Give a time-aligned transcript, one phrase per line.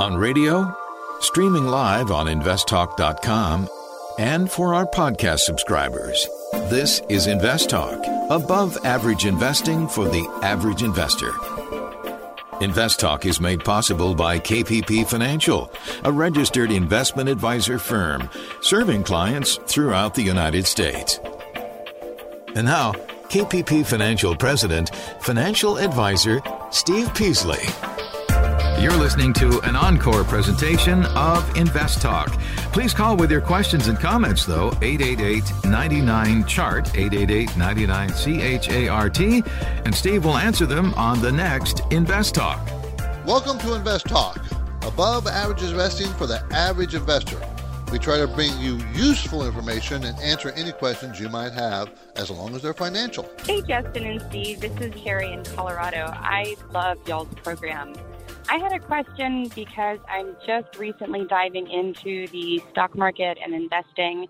[0.00, 0.74] on radio,
[1.20, 3.68] streaming live on investtalk.com,
[4.18, 6.26] and for our podcast subscribers.
[6.70, 11.32] This is Invest Talk, above average investing for the average investor.
[12.62, 15.70] Invest Talk is made possible by KPP Financial,
[16.04, 18.28] a registered investment advisor firm
[18.62, 21.20] serving clients throughout the United States.
[22.54, 22.92] And now,
[23.28, 26.40] KPP Financial President, Financial Advisor
[26.70, 27.62] Steve Peasley.
[28.80, 32.30] You're listening to an encore presentation of Invest Talk.
[32.72, 39.94] Please call with your questions and comments, though, 888 99 Chart, 888 99 CHART, and
[39.94, 42.66] Steve will answer them on the next Invest Talk.
[43.26, 44.42] Welcome to Invest Talk,
[44.80, 47.38] above average investing for the average investor.
[47.92, 52.30] We try to bring you useful information and answer any questions you might have as
[52.30, 53.30] long as they're financial.
[53.44, 54.60] Hey, Justin and Steve.
[54.62, 56.10] This is Carrie in Colorado.
[56.14, 57.92] I love y'all's program.
[58.50, 64.26] I had a question because I'm just recently diving into the stock market and investing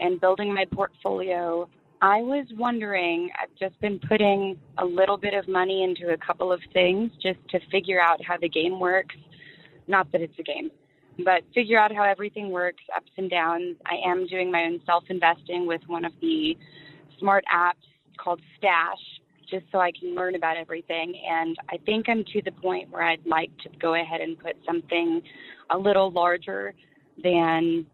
[0.00, 1.68] and building my portfolio.
[2.02, 6.50] I was wondering, I've just been putting a little bit of money into a couple
[6.50, 9.14] of things just to figure out how the game works.
[9.86, 10.72] Not that it's a game,
[11.24, 13.76] but figure out how everything works, ups and downs.
[13.86, 16.58] I am doing my own self investing with one of the
[17.20, 17.86] smart apps
[18.18, 19.19] called Stash
[19.50, 21.20] just so I can learn about everything.
[21.28, 24.56] And I think I'm to the point where I'd like to go ahead and put
[24.66, 25.22] something
[25.70, 26.74] a little larger
[27.22, 27.86] than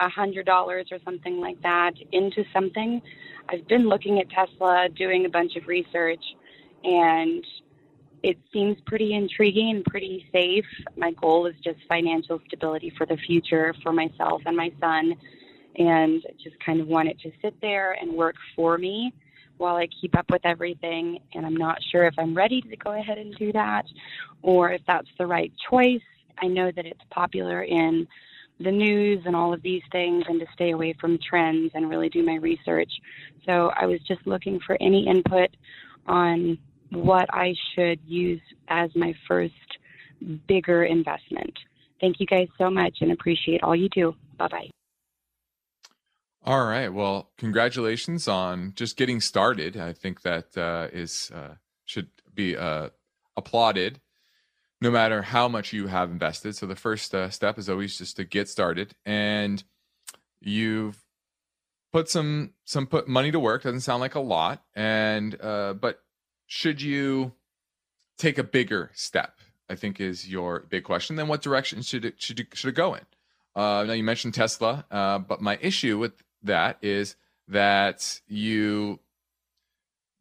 [0.00, 3.00] a hundred dollars or something like that into something.
[3.48, 6.22] I've been looking at Tesla, doing a bunch of research,
[6.82, 7.44] and
[8.22, 10.64] it seems pretty intriguing and pretty safe.
[10.96, 15.14] My goal is just financial stability for the future for myself and my son,
[15.76, 19.12] and just kind of want it to sit there and work for me
[19.58, 21.18] while I keep up with everything.
[21.34, 23.86] And I'm not sure if I'm ready to go ahead and do that
[24.42, 26.02] or if that's the right choice.
[26.38, 28.06] I know that it's popular in
[28.60, 32.08] the news and all of these things and to stay away from trends and really
[32.08, 32.90] do my research.
[33.46, 35.50] So I was just looking for any input
[36.06, 36.58] on
[36.90, 39.54] what I should use as my first
[40.46, 41.52] bigger investment.
[42.00, 44.14] Thank you guys so much and appreciate all you do.
[44.38, 44.83] Bye bye.
[46.46, 46.92] All right.
[46.92, 49.78] Well, congratulations on just getting started.
[49.78, 51.54] I think that uh, is uh,
[51.86, 52.90] should be uh,
[53.34, 54.02] applauded,
[54.78, 56.54] no matter how much you have invested.
[56.54, 59.64] So the first uh, step is always just to get started, and
[60.38, 61.02] you've
[61.94, 63.62] put some some put money to work.
[63.62, 66.02] Doesn't sound like a lot, and uh, but
[66.46, 67.32] should you
[68.18, 69.38] take a bigger step?
[69.70, 71.16] I think is your big question.
[71.16, 73.06] Then what direction should it should it, should it go in?
[73.56, 77.16] Uh, now you mentioned Tesla, uh, but my issue with that is
[77.48, 79.00] that you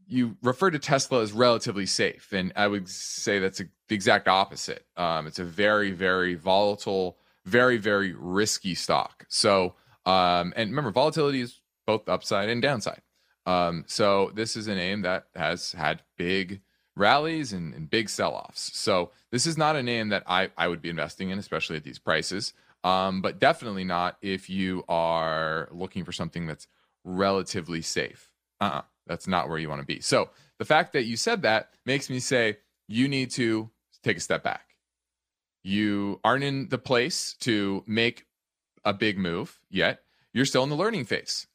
[0.07, 4.28] you refer to Tesla as relatively safe, and I would say that's a, the exact
[4.28, 4.85] opposite.
[4.97, 9.25] Um, it's a very, very volatile, very, very risky stock.
[9.29, 9.75] So,
[10.06, 13.01] um, and remember, volatility is both upside and downside.
[13.45, 16.62] Um, so this is a name that has had big
[16.95, 18.78] rallies and, and big sell-offs.
[18.78, 21.83] So this is not a name that I, I would be investing in, especially at
[21.83, 26.67] these prices um, but definitely not if you are looking for something that's
[27.03, 28.29] relatively safe.
[28.59, 29.99] Uh-uh, that's not where you want to be.
[29.99, 32.57] So the fact that you said that makes me say
[32.88, 33.69] you need to
[34.03, 34.75] take a step back.
[35.63, 38.25] You aren't in the place to make
[38.83, 40.01] a big move yet.
[40.33, 41.47] You're still in the learning phase.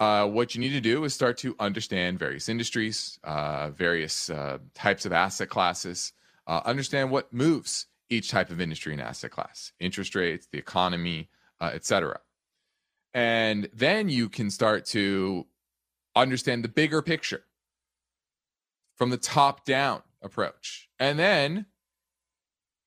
[0.00, 4.58] Uh, what you need to do is start to understand various industries, uh, various uh,
[4.74, 6.12] types of asset classes,
[6.46, 11.30] uh, understand what moves each type of industry and asset class, interest rates, the economy,
[11.60, 12.20] uh, etc.
[13.14, 15.46] And then you can start to
[16.14, 17.44] understand the bigger picture
[18.96, 20.88] from the top down approach.
[20.98, 21.66] And then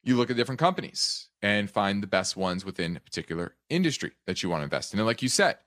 [0.03, 4.43] you look at different companies and find the best ones within a particular industry that
[4.43, 4.99] you want to invest in.
[4.99, 5.57] And like you said,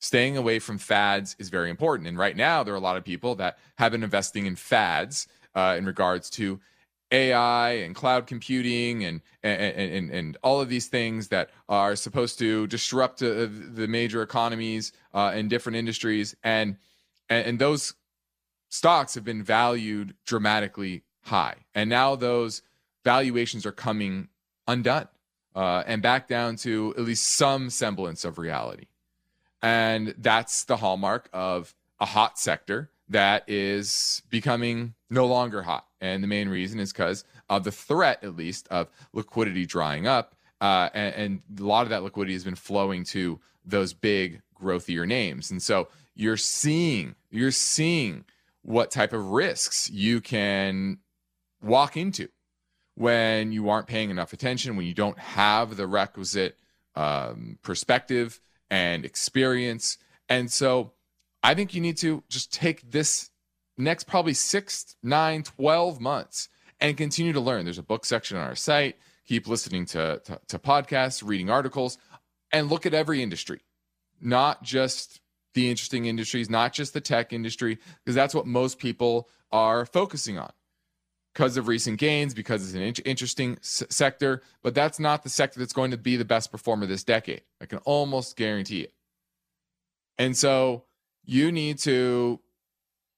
[0.00, 2.08] staying away from fads is very important.
[2.08, 5.28] And right now, there are a lot of people that have been investing in fads
[5.54, 6.60] uh, in regards to
[7.14, 12.38] AI and cloud computing and and, and, and all of these things that are supposed
[12.40, 16.34] to disrupt uh, the major economies uh, in different industries.
[16.42, 16.76] And,
[17.28, 17.94] and and those
[18.68, 21.56] stocks have been valued dramatically high.
[21.74, 22.62] And now those
[23.04, 24.28] valuations are coming
[24.66, 25.08] undone
[25.54, 28.86] uh, and back down to at least some semblance of reality.
[29.62, 35.86] And that's the hallmark of a hot sector that is becoming no longer hot.
[36.00, 40.34] And the main reason is because of the threat, at least, of liquidity drying up.
[40.60, 45.06] Uh, and, and, a lot of that liquidity has been flowing to those big, growthier
[45.06, 45.52] names.
[45.52, 48.24] And so you're seeing, you're seeing
[48.62, 50.98] what type of risks you can
[51.62, 52.28] walk into
[52.96, 56.58] when you aren't paying enough attention, when you don't have the requisite
[56.96, 58.40] um, perspective
[58.70, 59.98] and experience.
[60.28, 60.94] And so
[61.44, 63.30] I think you need to just take this
[63.76, 66.48] next probably six, nine, 12 months
[66.80, 67.64] and continue to learn.
[67.64, 68.96] There's a book section on our site.
[69.26, 71.98] Keep listening to, to, to podcasts, reading articles,
[72.50, 73.60] and look at every industry,
[74.22, 75.20] not just
[75.52, 80.38] the interesting industries, not just the tech industry, because that's what most people are focusing
[80.38, 80.50] on
[81.34, 85.28] because of recent gains, because it's an in- interesting s- sector, but that's not the
[85.28, 87.42] sector that's going to be the best performer this decade.
[87.60, 88.94] I can almost guarantee it.
[90.16, 90.84] And so
[91.24, 92.40] you need to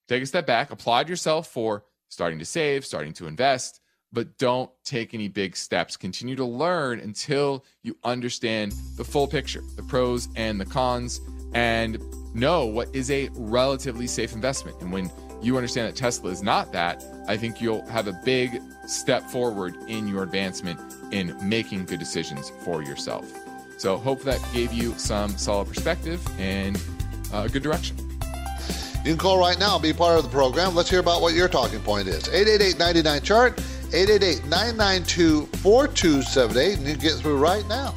[0.09, 3.81] take a step back, applaud yourself for starting to save, starting to invest,
[4.13, 5.97] but don't take any big steps.
[5.97, 11.21] Continue to learn until you understand the full picture, the pros and the cons,
[11.53, 11.99] and
[12.35, 14.81] know what is a relatively safe investment.
[14.81, 15.11] And when
[15.43, 19.75] you understand that Tesla is not that, I think you'll have a big step forward
[19.89, 20.81] in your advancement
[21.13, 23.31] in making good decisions for yourself.
[23.79, 26.81] So, hope that gave you some solid perspective and
[27.33, 27.97] a uh, good direction.
[29.05, 30.75] You can call right now be part of the program.
[30.75, 32.29] Let's hear about what your talking point is.
[32.29, 33.61] 888 chart
[33.93, 37.95] 888 992 4278, and you can get through right now.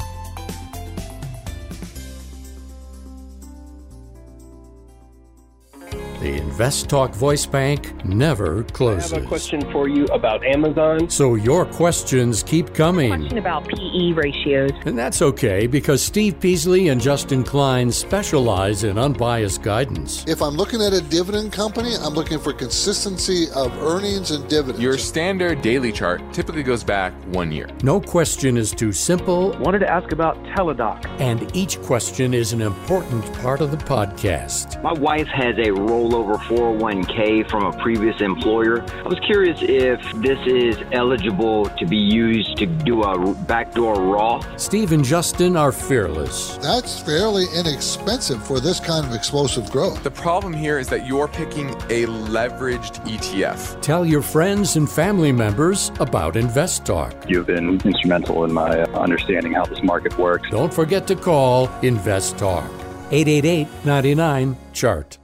[6.30, 9.14] The Invest Talk Voice Bank never closes.
[9.14, 11.10] I have a question for you about Amazon.
[11.10, 13.10] So your questions keep coming.
[13.10, 14.70] Question about PE ratios.
[14.86, 20.24] And that's okay because Steve Peasley and Justin Klein specialize in unbiased guidance.
[20.28, 24.80] If I'm looking at a dividend company, I'm looking for consistency of earnings and dividends.
[24.84, 27.68] Your standard daily chart typically goes back one year.
[27.81, 29.58] No question is too simple.
[29.62, 31.08] Wanted to ask about Teladoc.
[31.20, 34.80] And each question is an important part of the podcast.
[34.84, 35.72] My wife has a
[36.19, 38.83] rollover 401k from a previous employer.
[38.83, 44.60] I was curious if this is eligible to be used to do a backdoor Roth.
[44.60, 46.57] Steve and Justin are fearless.
[46.57, 50.04] That's fairly inexpensive for this kind of explosive growth.
[50.04, 53.81] The problem here is that you're picking a leveraged ETF.
[53.81, 57.13] Tell your friends and family members about Invest Talk.
[57.27, 60.50] You've been instrumental in my uh, understanding how this market works.
[60.50, 62.69] Don't forget to call Invest Talk.
[63.12, 65.19] 888 99 Chart.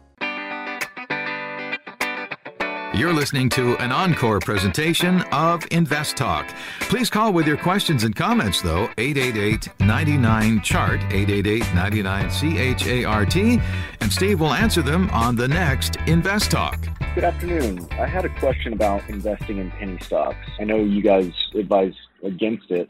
[2.95, 6.47] You're listening to an encore presentation of Invest Talk.
[6.80, 14.13] Please call with your questions and comments, though, 888 99 Chart, 888 99 CHART, and
[14.13, 16.88] Steve will answer them on the next Invest Talk.
[17.15, 17.86] Good afternoon.
[18.00, 20.38] I had a question about investing in penny stocks.
[20.57, 22.89] I know you guys advise against it,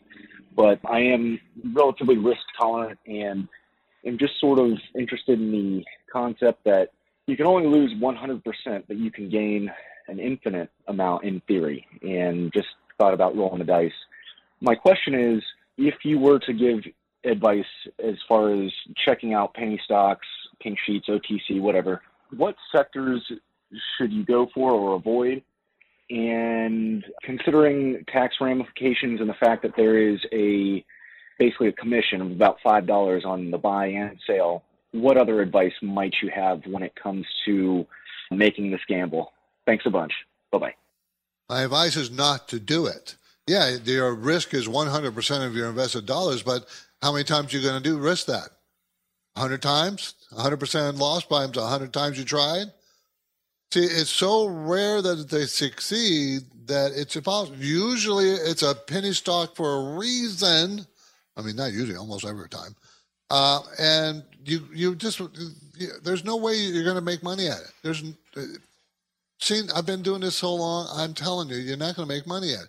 [0.55, 1.39] but I am
[1.73, 3.47] relatively risk tolerant and
[4.05, 6.91] am just sort of interested in the concept that
[7.25, 9.71] you can only lose 100%, but you can gain
[10.07, 12.67] an infinite amount in theory and just
[12.97, 13.91] thought about rolling the dice.
[14.61, 15.43] My question is
[15.77, 16.79] if you were to give
[17.23, 17.65] advice
[18.03, 18.71] as far as
[19.03, 20.27] checking out penny stocks,
[20.61, 22.01] pink sheets, OTC, whatever,
[22.35, 23.21] what sectors
[23.97, 25.41] should you go for or avoid?
[26.09, 30.85] And considering tax ramifications and the fact that there is a
[31.39, 35.73] basically a commission of about five dollars on the buy and sale, what other advice
[35.81, 37.85] might you have when it comes to
[38.31, 39.33] making this gamble?
[39.65, 40.13] Thanks a bunch.
[40.51, 40.73] Bye bye.
[41.50, 43.15] My advice is not to do it.
[43.47, 46.65] Yeah, your risk is 100% of your invested dollars, but
[47.01, 48.50] how many times are you going to do risk that?
[49.34, 50.15] 100 times?
[50.34, 52.67] 100% loss by 100 times you tried?
[53.72, 57.57] See, it's so rare that they succeed that it's impossible.
[57.57, 60.86] Usually it's a penny stock for a reason.
[61.38, 62.75] I mean, not usually, almost every time.
[63.29, 67.60] Uh, and you, you just, you, there's no way you're going to make money at
[67.60, 67.72] it.
[67.84, 68.03] There's,
[69.39, 72.25] See, I've been doing this so long, I'm telling you, you're not going to make
[72.25, 72.68] money it.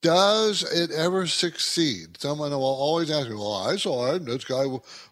[0.00, 2.20] Does it ever succeed?
[2.20, 4.26] Someone will always ask me, well, I saw it.
[4.26, 4.66] This guy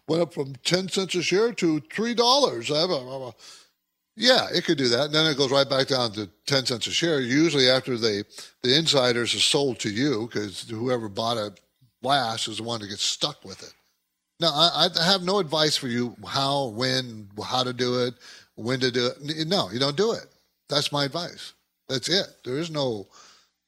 [0.07, 3.43] went up from 10 cents a share to $3.
[4.15, 5.05] Yeah, it could do that.
[5.05, 8.23] And then it goes right back down to 10 cents a share, usually after they,
[8.61, 11.59] the insiders are sold to you because whoever bought it
[12.03, 13.73] last is the one that gets stuck with it.
[14.39, 18.13] Now, I, I have no advice for you how, when, how to do it,
[18.55, 19.47] when to do it.
[19.47, 20.25] No, you don't do it.
[20.69, 21.53] That's my advice.
[21.89, 22.27] That's it.
[22.43, 23.07] There is no,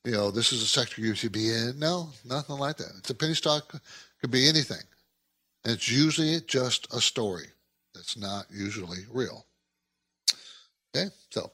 [0.03, 1.77] you know, this is a sector you should be in.
[1.77, 2.93] No, nothing like that.
[2.97, 3.75] It's a penny stock,
[4.21, 4.81] could be anything.
[5.63, 7.47] And it's usually just a story
[7.93, 9.45] that's not usually real.
[10.95, 11.51] Okay, so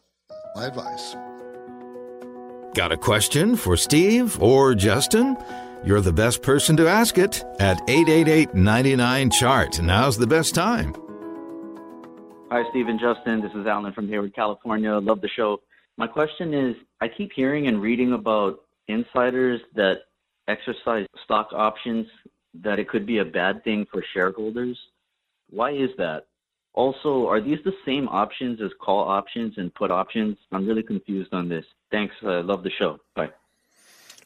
[0.56, 1.16] my advice.
[2.74, 5.38] Got a question for Steve or Justin?
[5.84, 9.82] You're the best person to ask it at 888 99 Chart.
[9.82, 10.96] Now's the best time.
[12.52, 13.40] Hi, Steve Justin.
[13.40, 14.92] This is Alan from Hayward, California.
[14.96, 15.62] Love the show.
[15.96, 20.02] My question is I keep hearing and reading about insiders that
[20.50, 22.08] exercise stock options
[22.56, 24.78] that it could be a bad thing for shareholders?
[25.50, 26.26] Why is that?
[26.74, 30.38] Also, are these the same options as call options and put options?
[30.52, 31.64] I'm really confused on this.
[31.90, 32.16] Thanks.
[32.22, 33.00] I uh, love the show.
[33.16, 33.30] Bye.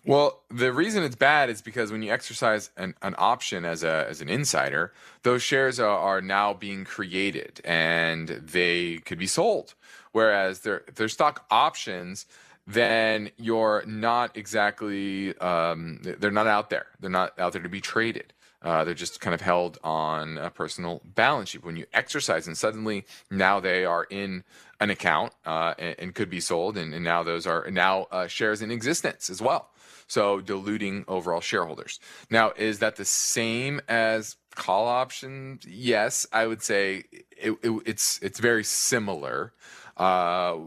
[0.08, 4.06] Well, the reason it's bad is because when you exercise an, an option as a
[4.08, 4.94] as an insider,
[5.24, 9.74] those shares are, are now being created and they could be sold.
[10.12, 12.28] Whereas they're they're stock options,
[12.68, 16.86] then you're not exactly um, they're not out there.
[17.00, 18.32] They're not out there to be traded.
[18.62, 21.64] Uh, they're just kind of held on a personal balance sheet.
[21.64, 24.44] When you exercise and suddenly now they are in
[24.80, 28.28] an account uh, and, and, could be sold, and, and, now those are now uh,
[28.28, 29.70] shares in existence as well.
[30.08, 32.00] So diluting overall shareholders.
[32.30, 35.66] Now, is that the same as call options?
[35.66, 39.54] Yes, I would say it, it, it's it's very similar.
[39.98, 40.58] Uh,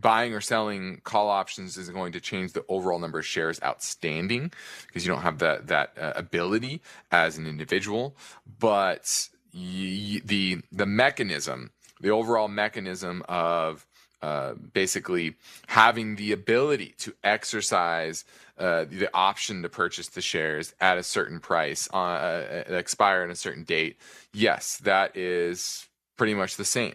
[0.00, 4.52] buying or selling call options is going to change the overall number of shares outstanding
[4.86, 8.16] because you don't have that that uh, ability as an individual.
[8.58, 11.70] But y- the the mechanism,
[12.00, 13.86] the overall mechanism of
[14.22, 15.34] uh, basically
[15.66, 18.24] having the ability to exercise
[18.58, 23.30] uh, the option to purchase the shares at a certain price, uh, uh expire on
[23.30, 23.96] a certain date.
[24.32, 26.94] Yes, that is pretty much the same.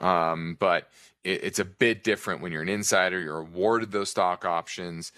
[0.00, 0.88] Um, but
[1.24, 3.20] it, it's a bit different when you're an insider.
[3.20, 5.12] You're awarded those stock options,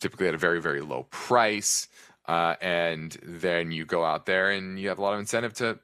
[0.00, 1.88] typically at a very, very low price.
[2.26, 5.78] Uh, and then you go out there and you have a lot of incentive to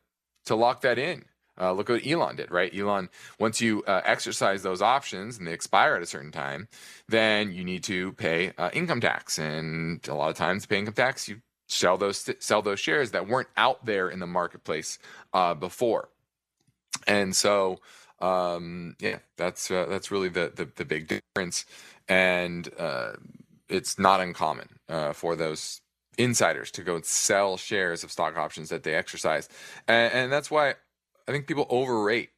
[0.47, 1.25] to lock that in.
[1.59, 2.75] Uh, look what Elon did, right?
[2.75, 6.69] Elon, once you uh, exercise those options and they expire at a certain time,
[7.09, 9.39] then you need to pay uh, income tax.
[9.39, 13.13] And a lot of times, to pay income tax, you sell those sell those shares
[13.13, 14.99] that weren't out there in the marketplace
[15.33, 16.09] uh, before.
[17.07, 17.81] And so
[18.21, 21.65] um, yeah, that's uh, that's really the, the, the big difference,
[22.09, 23.13] and uh,
[23.69, 24.69] it's not uncommon
[25.15, 25.81] for those
[26.19, 29.49] insiders to go and sell shares of stock options that they exercise,
[29.89, 30.75] and, and that's why
[31.29, 32.31] I think people overrate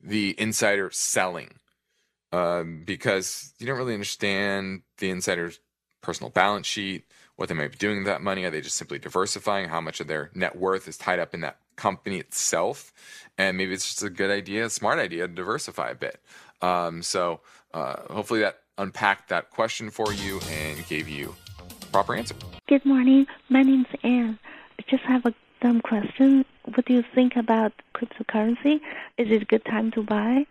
[0.00, 1.54] the insider selling
[2.32, 5.60] um, because you don't really understand the insider's
[6.00, 7.04] personal balance sheet,
[7.36, 8.44] what they might be doing with that money.
[8.44, 9.68] Are they just simply diversifying?
[9.68, 12.92] How much of their net worth is tied up in that company itself?
[13.38, 16.20] and maybe it's just a good idea, a smart idea to diversify a bit.
[16.60, 17.40] Um, so
[17.72, 21.34] uh, hopefully that unpacked that question for you and gave you
[21.92, 22.34] proper answer.
[22.68, 23.26] Good morning.
[23.48, 24.38] My name's Anne.
[24.78, 26.44] I just have a dumb question.
[26.78, 28.76] What do you think about cryptocurrency?
[29.16, 30.46] Is it a good time to buy,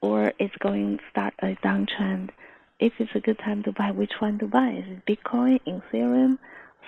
[0.00, 2.30] or is going to start a downtrend?
[2.78, 4.68] If it's a good time to buy, which one to buy?
[4.68, 6.38] Is it Bitcoin, Ethereum,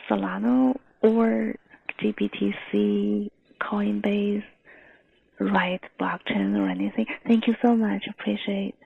[0.09, 1.57] Solana, or
[2.01, 4.45] GBTC, Coinbase?
[5.41, 7.07] Riot Blockchain or anything.
[7.27, 8.07] Thank you so much.
[8.09, 8.77] Appreciate.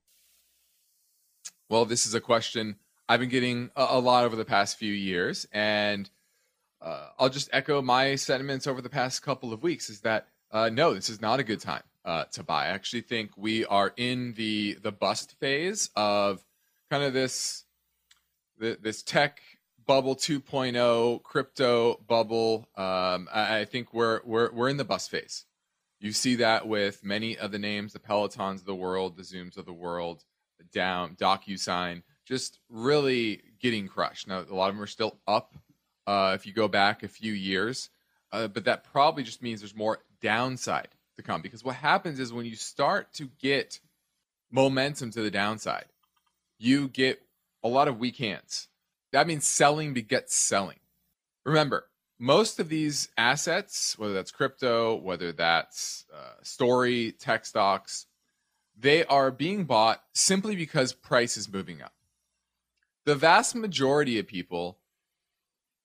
[1.68, 2.76] Well, this is a question
[3.10, 6.08] I've been getting a, a lot over the past few years, and
[6.80, 9.90] uh, I'll just echo my sentiments over the past couple of weeks.
[9.90, 12.66] Is that uh, no, this is not a good time uh, to buy.
[12.66, 16.44] I actually think we are in the the bust phase of
[16.90, 17.64] kind of this
[18.58, 19.40] this tech
[19.86, 25.46] bubble 2.0 crypto bubble um, I, I, think we're we're we're in the bust phase
[26.00, 29.56] you see that with many of the names, the Pelotons of the world, the Zooms
[29.56, 30.24] of the world,
[30.58, 34.28] the Down, DocuSign, just really getting crushed.
[34.28, 35.54] Now, a lot of them are still up
[36.08, 37.90] uh, if you go back a few years,
[38.32, 40.88] uh, but that probably just means there's more downside
[41.18, 43.78] to come because what happens is when you start to get
[44.50, 45.84] momentum to the downside,
[46.58, 47.20] you get
[47.62, 48.68] a lot of weak hands.
[49.12, 50.78] That means selling begets selling.
[51.44, 51.84] Remember,
[52.18, 58.06] most of these assets, whether that's crypto, whether that's uh, story, tech stocks,
[58.78, 61.92] they are being bought simply because price is moving up.
[63.04, 64.78] The vast majority of people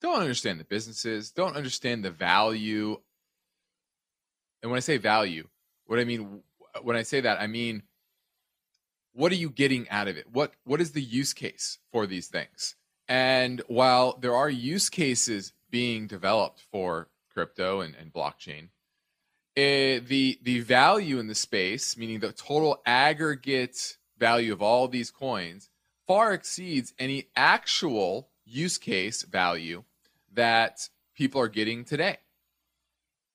[0.04, 3.00] don't understand the businesses, don't understand the value.
[4.62, 5.48] And when I say value,
[5.88, 6.42] what I mean
[6.84, 7.84] when I say that, I mean
[9.14, 10.28] what are you getting out of it?
[10.32, 12.76] What what is the use case for these things?
[13.08, 18.70] And while there are use cases being developed for crypto and, and blockchain.
[19.56, 24.88] It, eh, the the value in the space, meaning the total aggregate value of all
[24.88, 25.70] these coins,
[26.08, 29.84] far exceeds any actual use case value
[30.34, 32.18] that people are getting today,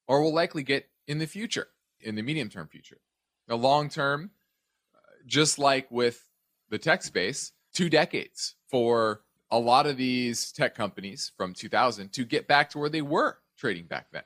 [0.07, 1.69] or will likely get in the future,
[2.01, 2.99] in the medium term future.
[3.49, 4.31] Now, long term,
[5.27, 6.29] just like with
[6.71, 12.25] the tech space, two decades for a lot of these tech companies from 2000 to
[12.25, 14.23] get back to where they were trading back then.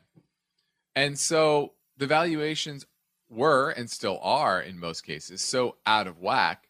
[0.95, 2.87] And so the valuations
[3.29, 6.69] were and still are in most cases so out of whack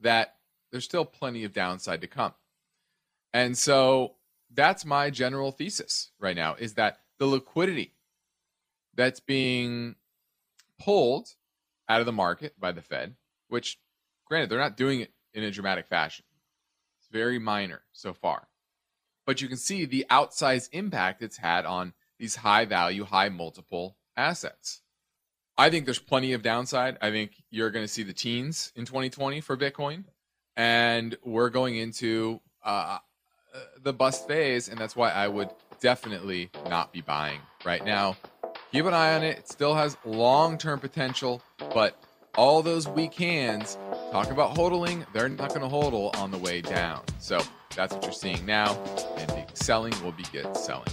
[0.00, 0.34] that
[0.70, 2.34] there's still plenty of downside to come.
[3.32, 4.16] And so
[4.54, 7.94] that's my general thesis right now is that the liquidity
[8.94, 9.96] that's being
[10.78, 11.28] pulled
[11.88, 13.14] out of the market by the Fed,
[13.48, 13.78] which
[14.26, 16.24] granted, they're not doing it in a dramatic fashion.
[16.98, 18.48] It's very minor so far.
[19.26, 23.96] But you can see the outsized impact it's had on these high value, high multiple
[24.16, 24.80] assets.
[25.56, 26.98] I think there's plenty of downside.
[27.00, 30.04] I think you're going to see the teens in 2020 for Bitcoin,
[30.56, 32.98] and we're going into uh,
[33.82, 38.16] the bust phase, and that's why I would definitely not be buying right now.
[38.70, 39.38] Keep an eye on it.
[39.38, 41.42] It still has long term potential,
[41.74, 41.96] but
[42.36, 43.76] all those weak hands
[44.10, 47.02] talk about hodling, they're not going to hodl on the way down.
[47.18, 47.40] So
[47.76, 48.74] that's what you're seeing now,
[49.16, 50.88] and the selling will begin selling.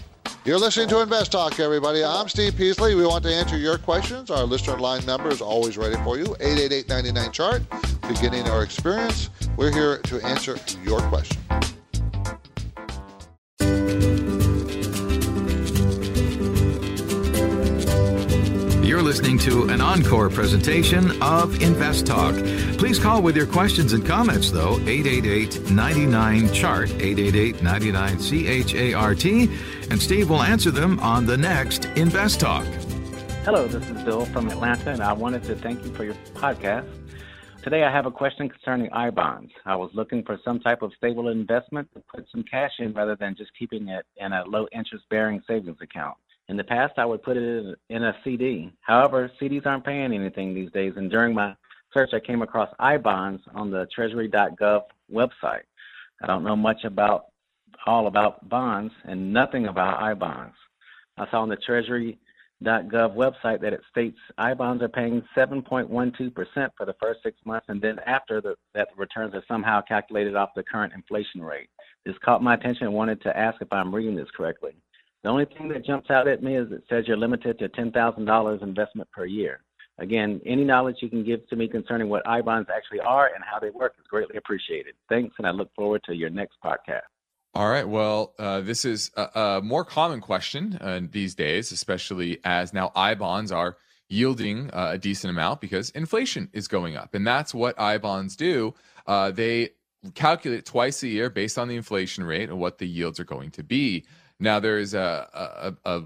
[0.45, 2.03] You're listening to Invest Talk, everybody.
[2.03, 2.95] I'm Steve Peasley.
[2.95, 4.31] We want to answer your questions.
[4.31, 7.61] Our listener line number is always ready for you 888 99 chart.
[8.07, 11.41] Beginning our experience, we're here to answer your question.
[19.19, 22.33] Listening to an encore presentation of Invest Talk.
[22.77, 28.73] Please call with your questions and comments, though, 888 99 Chart, 888 99 C H
[28.75, 29.49] A R T,
[29.91, 32.63] and Steve will answer them on the next Invest Talk.
[33.43, 36.89] Hello, this is Bill from Atlanta, and I wanted to thank you for your podcast.
[37.61, 39.51] Today, I have a question concerning I bonds.
[39.65, 43.17] I was looking for some type of stable investment to put some cash in rather
[43.17, 46.15] than just keeping it in a low interest bearing savings account.
[46.49, 48.73] In the past, I would put it in a CD.
[48.81, 51.55] However, CDs aren't paying anything these days, and during my
[51.93, 54.81] search, I came across I bonds on the Treasury.gov
[55.13, 55.67] website.
[56.23, 57.25] I don't know much about
[57.85, 60.55] all about bonds and nothing about I bonds.
[61.17, 62.17] I saw on the Treasury
[62.63, 67.67] gov website that it states I bonds are paying 7.12% for the first six months,
[67.69, 71.69] and then after the, that the returns are somehow calculated off the current inflation rate.
[72.05, 74.73] This caught my attention and wanted to ask if I'm reading this correctly.
[75.23, 78.63] The only thing that jumps out at me is it says you're limited to $10,000
[78.63, 79.61] investment per year.
[79.97, 83.43] Again, any knowledge you can give to me concerning what I bonds actually are and
[83.43, 84.95] how they work is greatly appreciated.
[85.09, 87.01] Thanks, and I look forward to your next podcast.
[87.53, 87.87] All right.
[87.87, 92.91] Well, uh, this is a, a, more common question uh, these days, especially as now
[92.95, 93.75] I bonds are
[94.07, 97.13] yielding uh, a decent amount because inflation is going up.
[97.13, 98.75] And that's what I bonds do.
[99.07, 99.71] Uh, they
[100.13, 103.51] calculate twice a year based on the inflation rate and what the yields are going
[103.51, 104.05] to be.
[104.39, 106.03] Now, there is a, a, a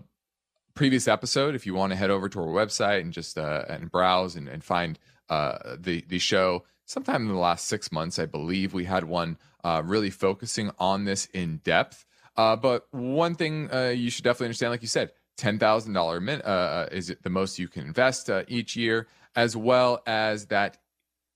[0.74, 1.56] previous episode.
[1.56, 4.48] If you want to head over to our website and just uh, and browse and,
[4.48, 4.98] and find
[5.30, 9.38] uh, the the show, sometime in the last six months, I believe we had one
[9.64, 12.06] uh, really focusing on this in depth.
[12.36, 16.20] Uh, but one thing uh, you should definitely understand, like you said, ten thousand dollar
[16.20, 20.78] min uh, is the most you can invest each year, as well as that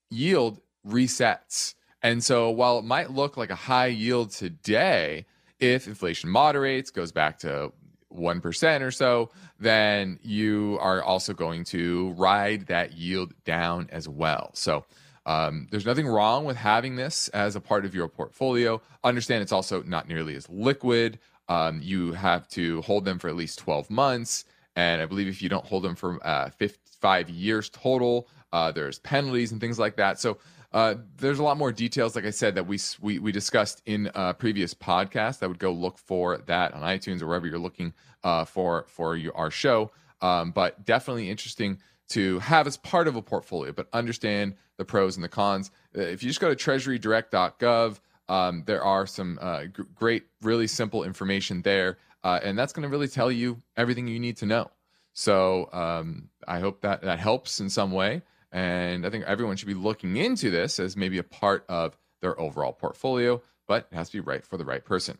[0.09, 1.75] yield resets.
[2.01, 5.25] And so, while it might look like a high yield today,
[5.59, 7.71] if inflation moderates, goes back to
[8.13, 14.51] 1% or so, then you are also going to ride that yield down as well.
[14.53, 14.85] So,
[15.27, 18.81] um, there's nothing wrong with having this as a part of your portfolio.
[19.03, 21.19] Understand it's also not nearly as liquid.
[21.49, 24.45] Um, you have to hold them for at least 12 months.
[24.77, 28.99] And I believe if you don't hold them for uh, 55 years total, uh, there's
[28.99, 30.19] penalties and things like that.
[30.19, 30.37] So
[30.77, 34.11] uh, there's a lot more details, like I said, that we we, we discussed in
[34.13, 35.41] a previous podcast.
[35.41, 39.15] I would go look for that on iTunes or wherever you're looking uh, for for
[39.15, 39.89] your, our show.
[40.21, 45.17] Um, but definitely interesting to have as part of a portfolio, but understand the pros
[45.17, 45.71] and the cons.
[45.97, 50.67] Uh, if you just go to treasurydirect.gov, um, there are some uh, g- great, really
[50.67, 54.69] simple information there, and that's going to really tell you everything you need to know.
[55.13, 58.21] So um, I hope that that helps in some way.
[58.51, 62.39] And I think everyone should be looking into this as maybe a part of their
[62.39, 65.17] overall portfolio, but it has to be right for the right person.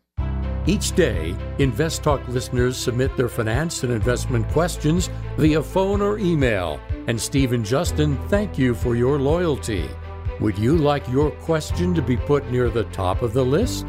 [0.65, 6.81] Each day, Invest Talk listeners submit their finance and investment questions via phone or email.
[7.07, 9.89] And Steve and Justin thank you for your loyalty.
[10.41, 13.87] Would you like your question to be put near the top of the list?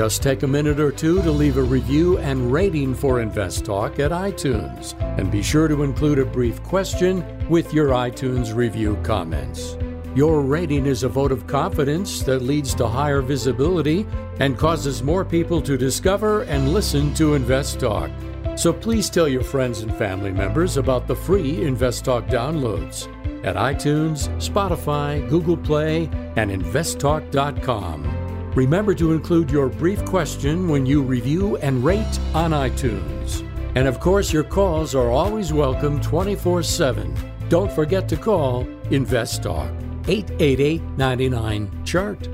[0.00, 3.98] Just take a minute or two to leave a review and rating for Invest Talk
[3.98, 4.98] at iTunes.
[5.18, 9.76] And be sure to include a brief question with your iTunes review comments.
[10.14, 14.06] Your rating is a vote of confidence that leads to higher visibility
[14.38, 18.10] and causes more people to discover and listen to Invest Talk.
[18.56, 23.06] So please tell your friends and family members about the free Invest Talk downloads
[23.44, 26.04] at iTunes, Spotify, Google Play,
[26.36, 28.19] and investtalk.com.
[28.54, 33.46] Remember to include your brief question when you review and rate on iTunes.
[33.76, 37.14] And of course, your calls are always welcome 24 7.
[37.48, 39.70] Don't forget to call Invest Talk
[40.08, 42.28] 888 99 Chart.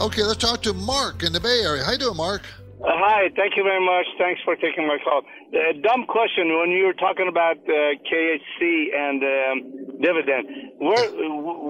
[0.00, 1.84] Okay, let's talk to Mark in the Bay Area.
[1.84, 2.42] How you doing, Mark?
[2.84, 4.04] Uh, hi, thank you very much.
[4.18, 5.22] Thanks for taking my call.
[5.24, 9.56] Uh, dumb question when you were talking about uh, KHC and um,
[10.02, 10.44] dividend.
[10.84, 11.08] Where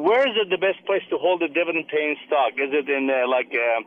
[0.03, 2.59] where is it the best place to hold a dividend paying stock?
[2.59, 3.87] Is it in uh, like a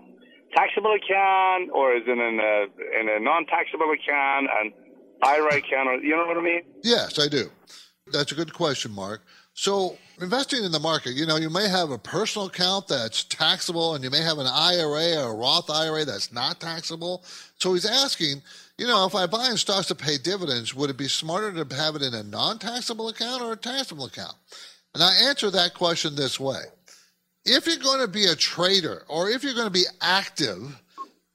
[0.55, 2.55] taxable account or is it in a
[2.97, 4.71] in a non taxable account and
[5.21, 5.89] IRA account?
[5.89, 6.61] Or, you know what I mean?
[6.83, 7.51] Yes, I do.
[8.13, 9.21] That's a good question, Mark.
[9.53, 13.95] So, investing in the market, you know, you may have a personal account that's taxable
[13.95, 17.23] and you may have an IRA or a Roth IRA that's not taxable.
[17.57, 18.41] So, he's asking,
[18.77, 21.75] you know, if I buy in stocks to pay dividends, would it be smarter to
[21.75, 24.35] have it in a non taxable account or a taxable account?
[24.93, 26.61] And I answer that question this way
[27.47, 30.81] if you're going to be a trader or if you're going to be active,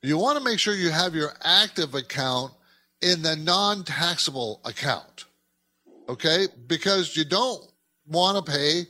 [0.02, 2.52] you want to make sure you have your active account
[3.00, 5.24] in the non taxable account.
[6.08, 6.48] Okay?
[6.66, 7.64] Because you don't
[8.12, 8.86] want to pay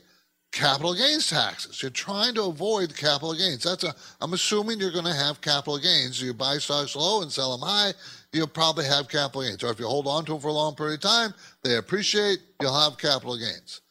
[0.51, 1.81] capital gains taxes.
[1.81, 3.63] You're trying to avoid capital gains.
[3.63, 6.21] That's a I'm assuming you're going to have capital gains.
[6.21, 7.93] You buy stocks low and sell them high,
[8.31, 9.63] you'll probably have capital gains.
[9.63, 11.33] Or if you hold on to them for a long period of time,
[11.63, 13.81] they appreciate, you'll have capital gains.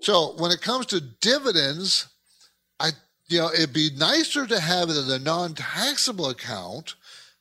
[0.00, 2.08] So when it comes to dividends,
[2.78, 2.90] I
[3.28, 6.94] you know, it'd be nicer to have it in a non-taxable account,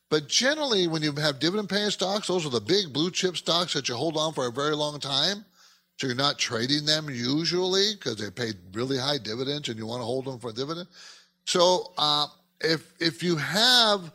[0.10, 3.74] but generally when you have dividend paying stocks, those are the big blue chip stocks
[3.74, 5.46] that you hold on for a very long time.
[5.98, 10.02] So you're not trading them usually because they paid really high dividends and you want
[10.02, 10.88] to hold them for a dividend.
[11.46, 12.28] So uh,
[12.60, 14.12] if if you have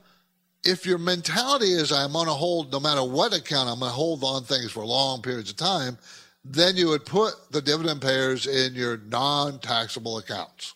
[0.63, 3.95] if your mentality is I'm going to hold no matter what account I'm going to
[3.95, 5.97] hold on things for long periods of time,
[6.45, 10.75] then you would put the dividend payers in your non-taxable accounts.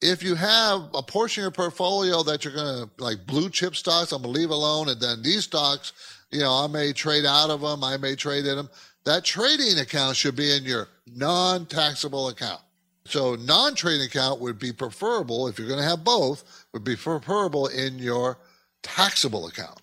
[0.00, 3.74] If you have a portion of your portfolio that you're going to like blue chip
[3.74, 5.92] stocks, I'm going to leave alone, and then these stocks,
[6.30, 8.70] you know, I may trade out of them, I may trade in them
[9.04, 12.60] that trading account should be in your non taxable account.
[13.06, 16.96] So, non trading account would be preferable if you're going to have both, would be
[16.96, 18.38] preferable in your
[18.82, 19.80] taxable account.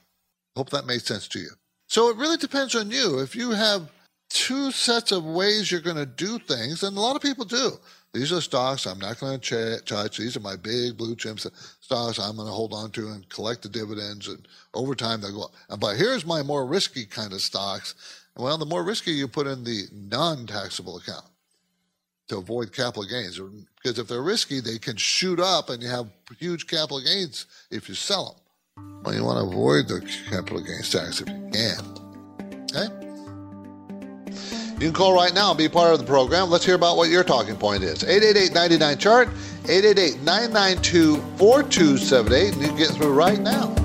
[0.56, 1.50] Hope that made sense to you.
[1.88, 3.20] So, it really depends on you.
[3.20, 3.90] If you have
[4.30, 7.72] two sets of ways you're going to do things, and a lot of people do.
[8.14, 10.18] These are stocks I'm not going to touch.
[10.18, 11.50] These are my big blue chips uh,
[11.82, 14.30] stocks I'm going to hold on to and collect the dividends.
[14.30, 15.80] And over time, they'll go up.
[15.80, 19.64] But here's my more risky kind of stocks well, the more risky you put in
[19.64, 21.26] the non taxable account
[22.28, 23.40] to avoid capital gains.
[23.76, 27.88] Because if they're risky, they can shoot up and you have huge capital gains if
[27.88, 28.42] you sell
[28.76, 29.04] them.
[29.04, 32.66] Well, you want to avoid the capital gains tax if you can.
[32.72, 33.06] Okay?
[34.74, 36.50] You can call right now and be part of the program.
[36.50, 38.04] Let's hear about what your talking point is.
[38.04, 39.30] 888 chart
[39.70, 43.85] 888 992 4278, and you can get through right now.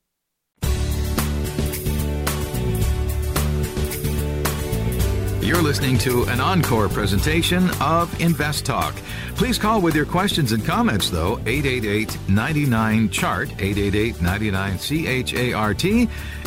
[5.41, 8.93] You're listening to an encore presentation of Invest Talk.
[9.35, 15.83] Please call with your questions and comments, though, 888 99 Chart, 888 99 CHART,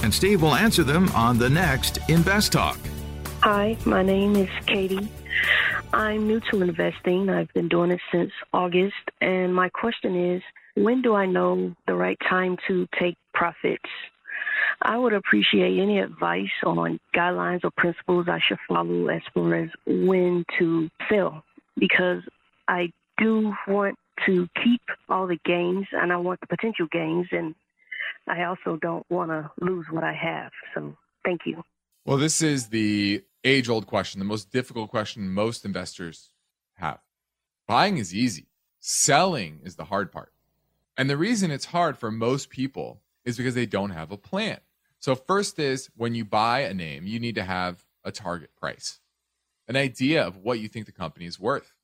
[0.05, 2.79] and Steve will answer them on the next Invest Talk.
[3.41, 5.09] Hi, my name is Katie.
[5.93, 7.29] I'm new to investing.
[7.29, 8.95] I've been doing it since August.
[9.21, 10.43] And my question is
[10.77, 13.91] when do I know the right time to take profits?
[14.85, 19.71] I would appreciate any advice on guidelines or principles I should follow as far as
[19.87, 21.43] when to sell
[21.79, 22.23] because
[22.69, 27.55] I do want to keep all the gains and I want the potential gains and
[28.29, 30.53] I also don't want to lose what I have.
[30.75, 30.95] So
[31.25, 31.63] thank you.
[32.05, 36.31] Well, this is the age old question, the most difficult question most investors
[36.75, 37.01] have.
[37.67, 38.49] Buying is easy,
[38.81, 40.33] selling is the hard part.
[40.99, 44.59] And the reason it's hard for most people is because they don't have a plan.
[45.05, 49.01] So, first is when you buy a name, you need to have a target price,
[49.69, 51.75] an idea of what you think the company is worth.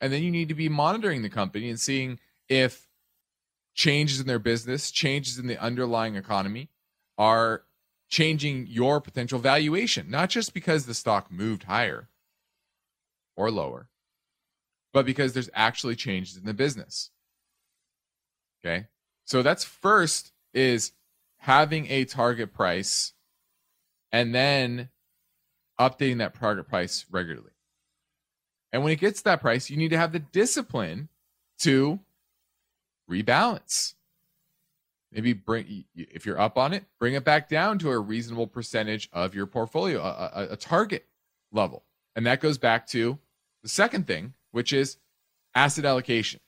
[0.00, 2.86] And then you need to be monitoring the company and seeing if
[3.74, 6.68] changes in their business, changes in the underlying economy
[7.18, 7.64] are
[8.08, 12.08] changing your potential valuation, not just because the stock moved higher
[13.36, 13.88] or lower,
[14.92, 17.10] but because there's actually changes in the business.
[18.64, 18.86] Okay.
[19.24, 20.92] So that's first is
[21.38, 23.12] having a target price
[24.12, 24.88] and then
[25.78, 27.52] updating that target price regularly.
[28.72, 31.08] And when it gets that price, you need to have the discipline
[31.60, 32.00] to
[33.10, 33.94] rebalance.
[35.10, 39.08] Maybe bring if you're up on it, bring it back down to a reasonable percentage
[39.12, 41.06] of your portfolio, a, a, a target
[41.50, 41.84] level.
[42.14, 43.18] And that goes back to
[43.62, 44.98] the second thing, which is
[45.54, 46.40] asset allocation.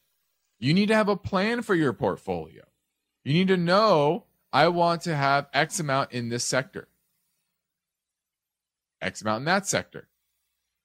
[0.58, 2.64] You need to have a plan for your portfolio.
[3.24, 6.88] You need to know I want to have X amount in this sector,
[9.00, 10.08] X amount in that sector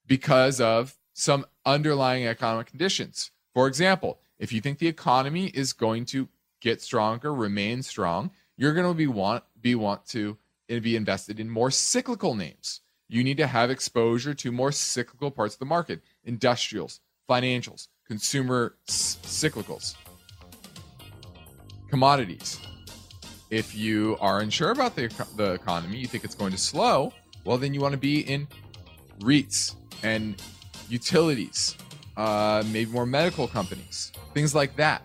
[0.06, 3.32] because of some underlying economic conditions.
[3.54, 6.28] For example, if you think the economy is going to
[6.60, 10.36] get stronger, remain strong, you're going to be want be want to
[10.68, 12.80] be invested in more cyclical names.
[13.08, 18.76] You need to have exposure to more cyclical parts of the market, industrials, financials, consumer
[18.86, 19.94] cyclicals,
[21.88, 22.60] commodities.
[23.50, 27.12] If you are unsure about the, the economy, you think it's going to slow,
[27.44, 28.48] well, then you want to be in
[29.20, 30.40] REITs and
[30.88, 31.76] utilities,
[32.16, 35.02] uh, maybe more medical companies, things like that.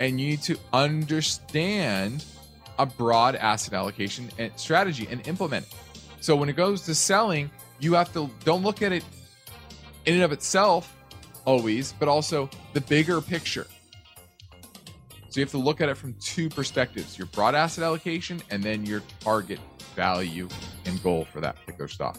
[0.00, 2.24] And you need to understand
[2.78, 5.74] a broad asset allocation and strategy and implement it.
[6.20, 9.04] So when it goes to selling, you have to don't look at it
[10.06, 10.96] in and of itself
[11.44, 13.66] always, but also the bigger picture.
[15.32, 18.62] So you have to look at it from two perspectives your broad asset allocation and
[18.62, 19.60] then your target
[19.96, 20.46] value
[20.84, 22.18] and goal for that particular stock.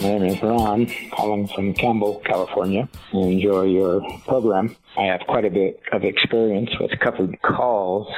[0.00, 2.88] My name is Ron, calling from Campbell, California.
[3.12, 4.76] I enjoy your program.
[4.98, 8.08] I have quite a bit of experience with covered calls.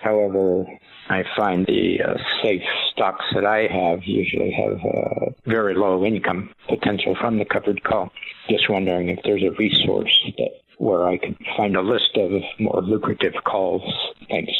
[0.00, 0.66] However,
[1.08, 6.50] I find the uh, safe stocks that I have usually have uh, very low income
[6.68, 8.12] potential from the covered call.
[8.48, 12.82] Just wondering if there's a resource that where I could find a list of more
[12.82, 13.82] lucrative calls.
[14.28, 14.52] Thanks.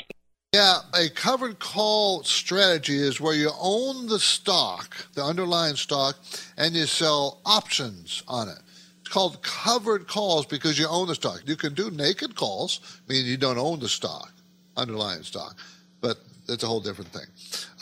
[0.96, 6.16] A covered call strategy is where you own the stock, the underlying stock,
[6.56, 8.58] and you sell options on it.
[9.00, 11.42] It's called covered calls because you own the stock.
[11.44, 14.32] You can do naked calls, meaning you don't own the stock,
[14.76, 15.56] underlying stock,
[16.00, 16.16] but
[16.48, 17.26] it's a whole different thing.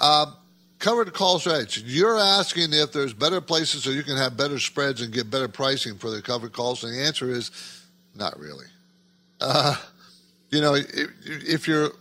[0.00, 0.34] Um,
[0.80, 1.82] covered call strategy.
[1.86, 5.48] You're asking if there's better places so you can have better spreads and get better
[5.48, 7.52] pricing for the covered calls, and the answer is
[8.16, 8.66] not really.
[9.40, 9.76] Uh,
[10.50, 11.92] you know, if, if you're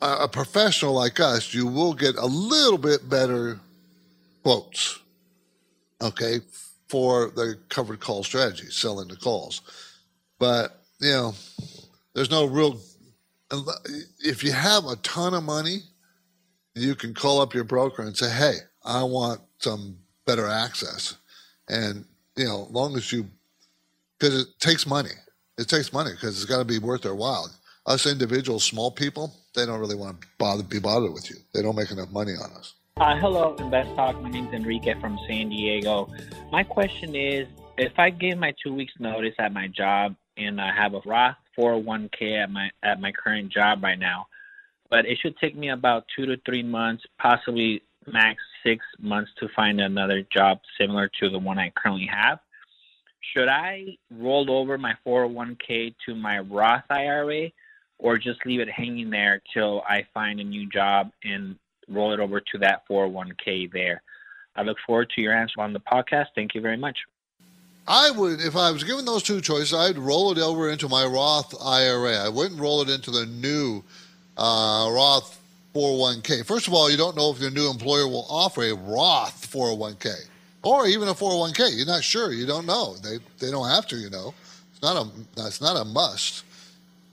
[0.00, 3.58] a professional like us, you will get a little bit better
[4.42, 4.98] quotes,
[6.00, 6.40] okay,
[6.88, 9.60] for the covered call strategy, selling the calls.
[10.38, 11.34] But, you know,
[12.14, 12.78] there's no real,
[14.20, 15.80] if you have a ton of money,
[16.74, 21.16] you can call up your broker and say, hey, I want some better access.
[21.68, 22.04] And,
[22.36, 23.26] you know, long as you,
[24.18, 25.10] because it takes money.
[25.58, 27.50] It takes money because it's got to be worth their while.
[27.86, 31.36] Us individuals, small people, they don't really want to bother be bothered with you.
[31.52, 32.74] They don't make enough money on us.
[32.96, 34.20] Uh, hello, Invest Talk.
[34.22, 36.08] My name's Enrique from San Diego.
[36.50, 40.74] My question is, if I give my two weeks notice at my job and I
[40.74, 44.26] have a Roth 401k at my at my current job right now,
[44.90, 49.48] but it should take me about two to three months, possibly max six months to
[49.54, 52.38] find another job similar to the one I currently have.
[53.36, 57.50] Should I roll over my 401k to my Roth IRA
[57.98, 61.56] or just leave it hanging there till I find a new job and
[61.88, 64.02] roll it over to that 401k there.
[64.54, 66.26] I look forward to your answer on the podcast.
[66.34, 66.98] Thank you very much.
[67.86, 71.06] I would, if I was given those two choices, I'd roll it over into my
[71.06, 72.18] Roth IRA.
[72.18, 73.82] I wouldn't roll it into the new
[74.36, 75.40] uh, Roth
[75.74, 76.44] 401k.
[76.44, 80.28] First of all, you don't know if your new employer will offer a Roth 401k
[80.62, 81.76] or even a 401k.
[81.76, 82.32] You're not sure.
[82.32, 82.96] You don't know.
[82.96, 83.96] They they don't have to.
[83.96, 84.34] You know,
[84.72, 85.08] it's not a
[85.46, 86.44] it's not a must.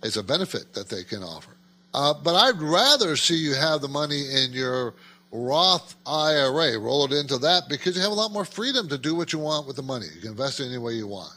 [0.06, 1.52] It's a benefit that they can offer.
[1.94, 4.94] Uh, but I'd rather see you have the money in your
[5.32, 9.16] Roth IRA, roll it into that because you have a lot more freedom to do
[9.16, 10.06] what you want with the money.
[10.14, 11.34] You can invest it any way you want.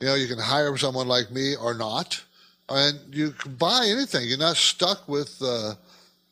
[0.00, 2.22] You know, you can hire someone like me or not,
[2.68, 4.28] and you can buy anything.
[4.28, 5.36] You're not stuck with.
[5.42, 5.74] Uh,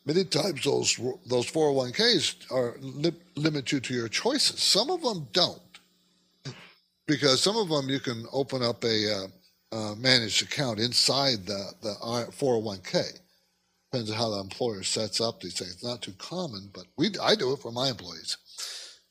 [0.05, 0.95] many times those
[1.27, 4.61] those 401ks are li- limit you to your choices.
[4.61, 5.79] Some of them don't,
[7.05, 9.27] because some of them you can open up a uh,
[9.71, 13.19] uh, managed account inside the, the 401k.
[13.91, 15.73] Depends on how the employer sets up these things.
[15.73, 18.37] It's not too common, but we I do it for my employees.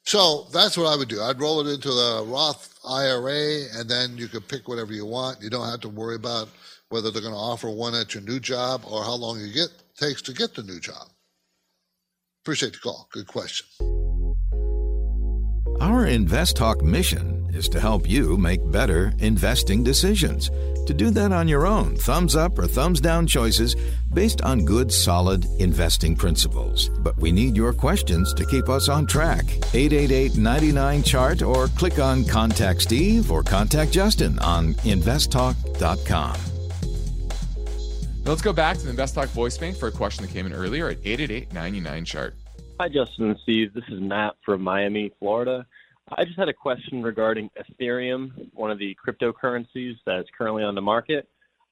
[0.04, 1.20] So that's what I would do.
[1.20, 5.42] I'd roll it into the Roth IRA, and then you could pick whatever you want.
[5.42, 6.48] You don't have to worry about
[6.88, 9.68] whether they're going to offer one at your new job or how long it get,
[9.96, 11.08] takes to get the new job.
[12.42, 13.08] Appreciate the call.
[13.12, 13.66] Good question.
[15.80, 20.50] Our Invest Talk mission is to help you make better investing decisions.
[20.86, 23.76] To do that on your own, thumbs up or thumbs down choices
[24.12, 26.88] based on good, solid investing principles.
[26.88, 29.44] But we need your questions to keep us on track.
[29.74, 36.36] 888 99 Chart or click on Contact Steve or Contact Justin on investtalk.com.
[38.24, 40.52] Let's go back to the Invest Talk voice bank for a question that came in
[40.52, 42.34] earlier at 888 99 Chart.
[42.78, 43.74] Hi, Justin and Steve.
[43.74, 45.66] This is Matt from Miami, Florida.
[46.16, 50.80] I just had a question regarding Ethereum, one of the cryptocurrencies that's currently on the
[50.80, 51.28] market.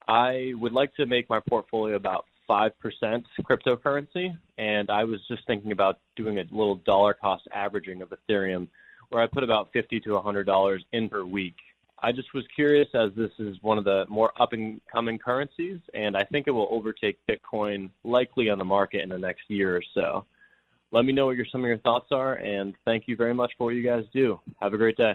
[0.07, 2.71] I would like to make my portfolio about 5%
[3.41, 8.67] cryptocurrency, and I was just thinking about doing a little dollar cost averaging of Ethereum
[9.09, 11.55] where I put about 50 to $100 in per week.
[11.99, 15.79] I just was curious as this is one of the more up and coming currencies,
[15.93, 19.75] and I think it will overtake Bitcoin likely on the market in the next year
[19.75, 20.25] or so
[20.91, 23.51] let me know what your some of your thoughts are, and thank you very much
[23.57, 24.39] for what you guys do.
[24.61, 25.13] Have a great day.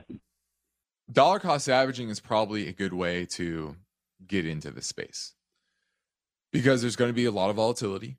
[1.10, 3.76] Dollar cost averaging is probably a good way to
[4.26, 5.34] get into the space
[6.52, 8.18] because there's going to be a lot of volatility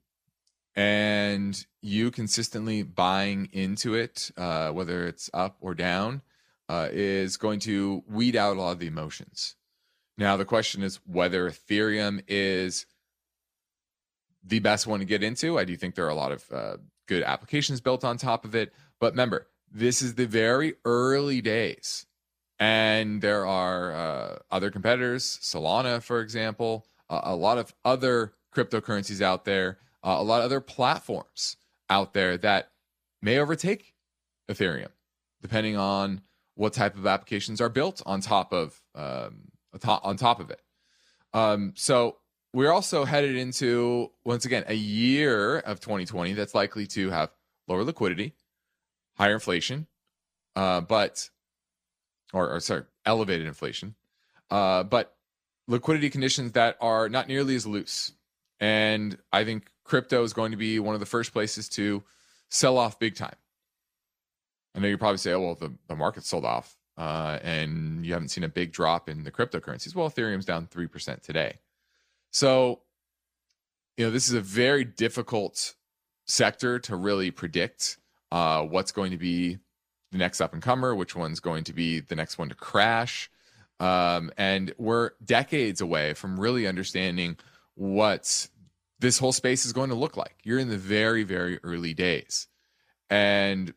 [0.76, 6.22] and you consistently buying into it, uh, whether it's up or down,
[6.68, 9.56] uh, is going to weed out a lot of the emotions.
[10.18, 12.86] Now, the question is whether Ethereum is
[14.42, 15.58] the best one to get into.
[15.58, 16.76] I do think there are a lot of uh,
[17.06, 18.72] good applications built on top of it.
[19.00, 22.06] But remember, this is the very early days.
[22.58, 29.20] And there are uh, other competitors, Solana, for example, uh, a lot of other cryptocurrencies
[29.20, 31.56] out there, uh, a lot of other platforms
[31.90, 32.70] out there that
[33.20, 33.94] may overtake
[34.48, 34.92] Ethereum,
[35.42, 36.22] depending on
[36.54, 39.48] what type of applications are built on top of um,
[39.82, 40.60] on top of it.
[41.32, 42.18] Um, so
[42.54, 47.30] we're also headed into once again a year of 2020 that's likely to have
[47.66, 48.32] lower liquidity,
[49.16, 49.88] higher inflation,
[50.54, 51.28] uh, but
[52.32, 53.96] or, or sorry, elevated inflation,
[54.50, 55.16] uh, but
[55.66, 58.12] liquidity conditions that are not nearly as loose.
[58.60, 62.04] And I think crypto is going to be one of the first places to
[62.50, 63.34] sell off big time.
[64.76, 68.12] I know you probably say, oh, well, the, the market sold off uh, and you
[68.12, 69.94] haven't seen a big drop in the cryptocurrencies.
[69.94, 71.58] Well, Ethereum's down 3% today.
[72.34, 72.80] So,
[73.96, 75.76] you know, this is a very difficult
[76.26, 77.98] sector to really predict
[78.32, 79.58] uh, what's going to be
[80.10, 83.30] the next up and comer, which one's going to be the next one to crash.
[83.78, 87.36] Um, and we're decades away from really understanding
[87.76, 88.48] what
[88.98, 90.34] this whole space is going to look like.
[90.42, 92.48] You're in the very, very early days.
[93.10, 93.72] And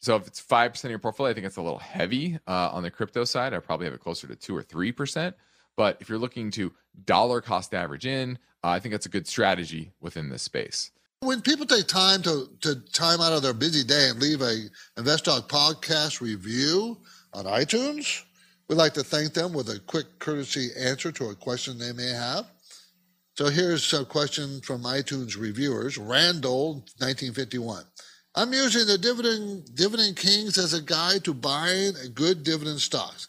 [0.00, 2.82] so if it's 5% of your portfolio, I think it's a little heavy uh, on
[2.82, 3.54] the crypto side.
[3.54, 5.34] I probably have it closer to 2 or 3%.
[5.76, 6.72] But if you're looking to
[7.04, 10.90] dollar cost average in, uh, I think that's a good strategy within this space.
[11.20, 14.64] When people take time to, to time out of their busy day and leave a
[14.96, 16.98] Invest Talk podcast review
[17.32, 18.22] on iTunes,
[18.68, 22.08] we'd like to thank them with a quick courtesy answer to a question they may
[22.08, 22.46] have.
[23.34, 27.84] So here's a question from iTunes reviewers, Randall, 1951.
[28.34, 33.28] I'm using the dividend dividend kings as a guide to buying good dividend stocks.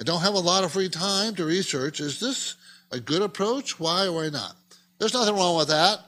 [0.00, 2.00] I don't have a lot of free time to research.
[2.00, 2.56] Is this
[2.90, 3.78] a good approach?
[3.78, 4.56] Why or why not?
[4.98, 6.00] There's nothing wrong with that.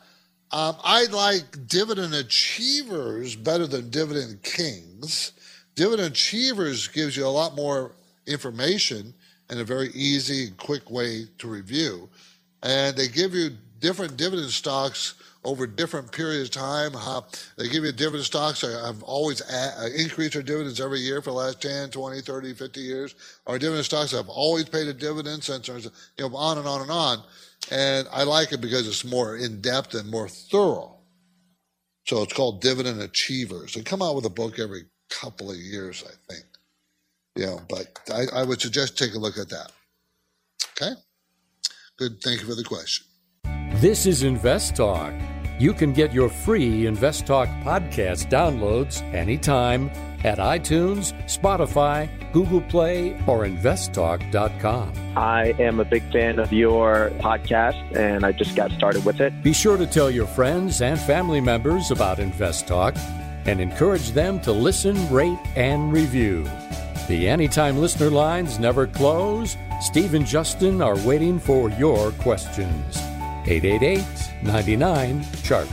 [0.51, 5.33] Um, I like dividend achievers better than dividend kings.
[5.75, 7.93] Dividend achievers gives you a lot more
[8.27, 9.15] information
[9.51, 12.09] and a very easy, quick way to review.
[12.63, 13.51] And they give you
[13.87, 15.15] different dividend stocks
[15.45, 16.93] over different periods of time.
[16.93, 17.25] How
[17.57, 18.65] they give you dividend stocks.
[18.65, 22.81] I've always uh, increased their dividends every year for the last 10, 20, 30, 50
[22.81, 23.15] years.
[23.47, 25.81] Our dividend stocks have always paid a dividend since, you
[26.19, 27.23] know, on and on and on.
[27.71, 30.97] And I like it because it's more in depth and more thorough.
[32.09, 33.75] So it's called Dividend Achievers.
[33.75, 36.45] They come out with a book every couple of years, I think.
[37.37, 39.71] Yeah, but I, I would suggest take a look at that.
[40.73, 40.93] Okay?
[41.99, 42.21] Good.
[42.21, 43.07] Thank you for the question.
[43.81, 45.13] This is Invest Talk.
[45.59, 49.91] You can get your free Invest Talk podcast downloads anytime
[50.25, 54.93] at iTunes, Spotify, Google Play, or investtalk.com.
[55.15, 59.43] I am a big fan of your podcast and I just got started with it.
[59.43, 62.97] Be sure to tell your friends and family members about Invest Talk
[63.45, 66.45] and encourage them to listen, rate, and review.
[67.09, 69.59] The Anytime Listener lines never close.
[69.83, 72.99] Steve and Justin are waiting for your questions.
[73.49, 74.05] 888
[74.43, 75.69] 99 Chart.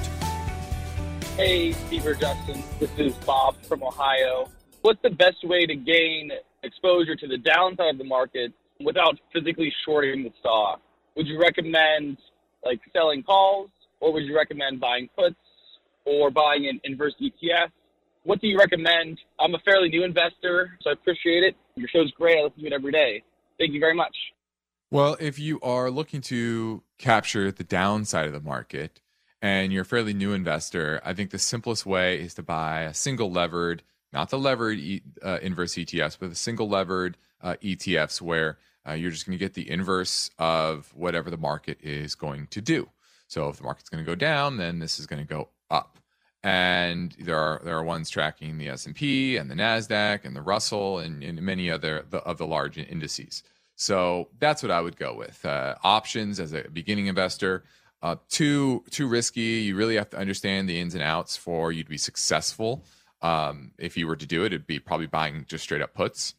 [1.36, 2.62] Hey, Steve or Justin.
[2.80, 4.48] This is Bob from Ohio.
[4.84, 9.74] What's the best way to gain exposure to the downside of the market without physically
[9.84, 10.82] shorting the stock?
[11.16, 12.18] Would you recommend
[12.64, 15.36] like selling calls, or would you recommend buying puts
[16.06, 17.72] or buying an inverse ETF?
[18.24, 19.20] What do you recommend?
[19.40, 21.56] I'm a fairly new investor, so I appreciate it.
[21.76, 22.38] Your show's great.
[22.38, 23.24] I listen to it every day.
[23.58, 24.16] Thank you very much.
[24.94, 29.02] Well, if you are looking to capture the downside of the market
[29.42, 32.94] and you're a fairly new investor, I think the simplest way is to buy a
[32.94, 33.82] single levered,
[34.12, 34.78] not the levered
[35.26, 39.44] uh, inverse ETFs, but the single levered uh, ETFs where uh, you're just going to
[39.44, 42.88] get the inverse of whatever the market is going to do.
[43.28, 45.98] So if the market's going to go down, then this is going to go up.
[46.44, 50.36] And there are there are ones tracking the S and P and the Nasdaq and
[50.36, 53.42] the Russell and, and many other the, of the large indices.
[53.76, 55.44] So that's what I would go with.
[55.46, 57.64] Uh, options as a beginning investor,
[58.02, 59.62] uh, too too risky.
[59.62, 62.86] You really have to understand the ins and outs for you to be successful.
[63.22, 66.36] Um, if you were to do it, it'd be probably buying just straight up puts.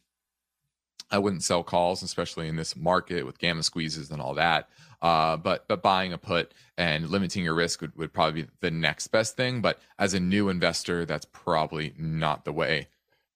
[1.11, 4.69] I wouldn't sell calls, especially in this market with gamma squeezes and all that.
[5.01, 8.71] Uh, but but buying a put and limiting your risk would, would probably be the
[8.71, 9.61] next best thing.
[9.61, 12.87] But as a new investor, that's probably not the way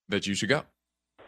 [0.07, 0.63] that you should go.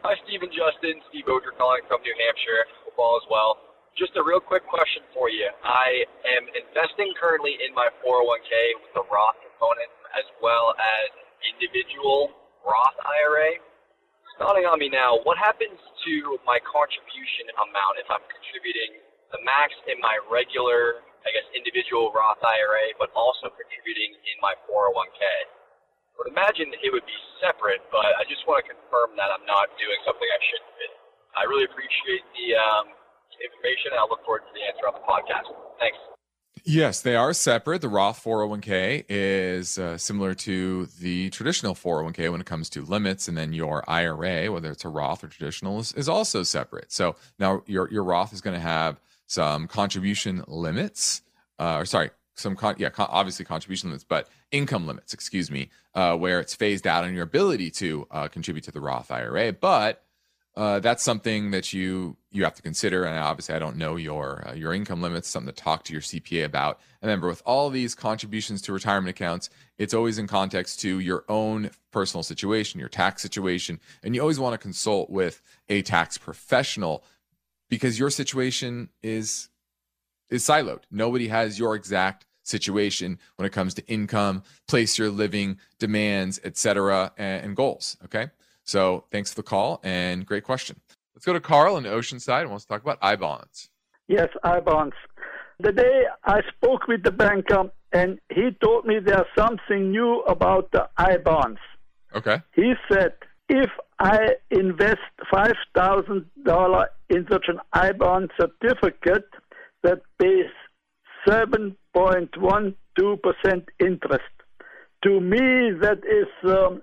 [0.02, 0.98] Hi, Steve and Justin.
[1.14, 2.66] Steve Oger calling from New Hampshire.
[2.90, 3.62] Football as well.
[3.94, 5.46] Just a real quick question for you.
[5.62, 8.50] I am investing currently in my 401k
[8.82, 11.06] with the Roth component as well as
[11.54, 12.34] individual
[12.66, 13.62] Roth IRA.
[14.42, 16.14] Starting on me now, what happens to
[16.50, 22.42] my contribution amount if I'm contributing the max in my regular, I guess, individual Roth
[22.42, 25.22] IRA, but also contributing in my 401k?
[26.18, 29.72] Would imagine it would be separate, but I just want to confirm that I'm not
[29.78, 30.88] doing something I shouldn't be.
[31.36, 32.86] I really appreciate the um,
[33.40, 35.48] information, and I look forward to the answer on the podcast.
[35.80, 35.98] Thanks.
[36.64, 37.82] Yes, they are separate.
[37.82, 43.28] The Roth 401k is uh, similar to the traditional 401k when it comes to limits,
[43.28, 46.92] and then your IRA, whether it's a Roth or traditional, is, is also separate.
[46.92, 51.24] So now your your Roth is going to have some contribution limits,
[51.58, 56.16] uh, or sorry, some con- yeah, obviously contribution limits, but income limits, excuse me, uh,
[56.16, 60.04] where it's phased out on your ability to uh, contribute to the Roth IRA, but
[60.56, 63.06] uh, that's something that you you have to consider.
[63.06, 65.30] And obviously, I don't know your uh, your income limits.
[65.30, 66.80] Something to talk to your CPA about.
[67.02, 71.24] And remember, with all these contributions to retirement accounts, it's always in context to your
[71.30, 76.18] own personal situation, your tax situation, and you always want to consult with a tax
[76.18, 77.06] professional
[77.70, 79.48] because your situation is
[80.30, 80.82] is siloed.
[80.92, 87.12] Nobody has your exact situation when it comes to income, place you're living, demands, etc.,
[87.18, 87.98] and, and goals.
[88.06, 88.30] Okay.
[88.64, 90.80] So thanks for the call and great question.
[91.16, 93.70] Let's go to Carl in Oceanside and wants to talk about I bonds.
[94.08, 94.96] Yes, I bonds.
[95.60, 100.22] The day I spoke with the banker um, and he told me there's something new
[100.22, 101.60] about the I bonds.
[102.16, 102.42] Okay.
[102.56, 103.14] He said
[103.50, 103.70] if
[104.00, 105.00] I invest
[105.32, 109.30] five thousand dollar in such an I bond certificate
[109.84, 110.50] that pays
[111.28, 114.24] seven point one two percent interest.
[115.04, 116.82] To me, that is um,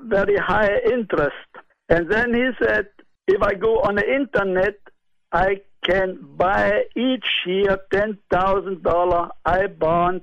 [0.00, 1.34] very high interest.
[1.88, 2.88] And then he said,
[3.26, 4.78] if I go on the internet,
[5.32, 10.22] I can buy each year $10,000 I bond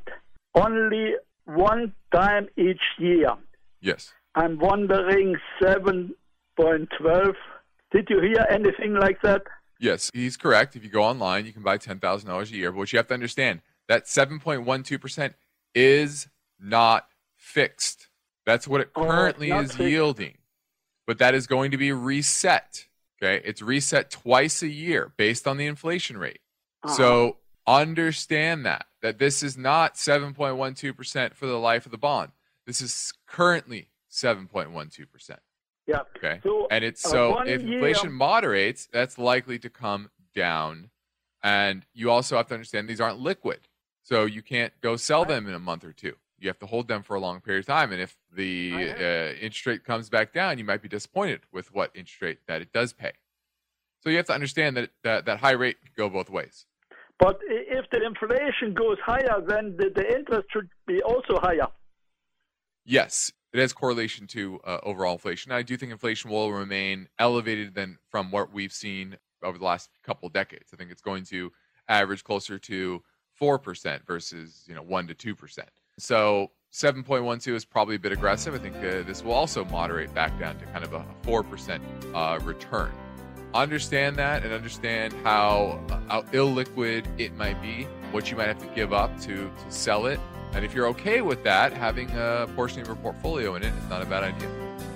[0.56, 1.16] only
[1.46, 3.32] one time each year.
[3.82, 4.14] Yes.
[4.36, 7.34] I'm wondering 7.12.
[7.92, 9.44] Did you hear anything like that?
[9.80, 10.76] Yes, he's correct.
[10.76, 12.72] If you go online, you can buy $10,000 a year.
[12.72, 15.34] But what you have to understand, that 7.12%
[15.76, 16.28] is
[16.60, 18.10] not fixed.
[18.46, 19.80] That's what it currently is fixed.
[19.80, 20.38] yielding.
[21.06, 22.86] But that is going to be reset.
[23.22, 23.42] Okay.
[23.46, 26.40] It's reset twice a year based on the inflation rate.
[26.84, 26.94] Uh-huh.
[26.94, 32.32] So understand that, that this is not 7.12% for the life of the bond.
[32.66, 35.38] This is currently 7.12%.
[35.86, 36.00] Yeah.
[36.18, 36.40] Okay.
[36.44, 40.90] So, and it's uh, so one if year- inflation moderates, that's likely to come down.
[41.44, 43.68] And you also have to understand these aren't liquid.
[44.04, 46.14] So you can't go sell them in a month or two.
[46.38, 47.94] You have to hold them for a long period of time.
[47.94, 51.92] And if the uh, interest rate comes back down, you might be disappointed with what
[51.96, 53.14] interest rate that it does pay.
[54.02, 56.66] So you have to understand that that, that high rate can go both ways.
[57.18, 61.68] But if the inflation goes higher, then the, the interest should be also higher.
[62.84, 65.54] Yes, it has correlation to uh, overall inflation.
[65.54, 69.90] I do think inflation will remain elevated than from what we've seen over the last
[70.04, 70.72] couple of decades.
[70.74, 71.54] I think it's going to
[71.88, 73.04] average closer to
[73.44, 75.68] four percent versus you know one to two percent.
[76.00, 78.56] So 7.12 is probably a bit aggressive.
[78.56, 81.84] I think uh, this will also moderate back down to kind of a four percent
[82.16, 82.94] uh, return.
[83.54, 88.60] Understand that and understand how, uh, how illiquid it might be, what you might have
[88.60, 90.22] to give up to, to sell it.
[90.56, 93.90] And if you're okay with that, having a portion of your portfolio in it is
[93.90, 94.50] not a bad idea.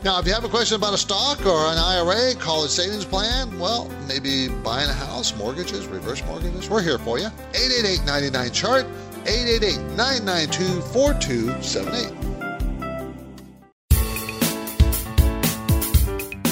[0.03, 3.57] Now, if you have a question about a stock or an IRA, college savings plan,
[3.57, 7.27] well, maybe buying a house, mortgages, reverse mortgages, we're here for you.
[7.55, 8.85] 888 99 chart,
[9.25, 12.36] 888 992 4278.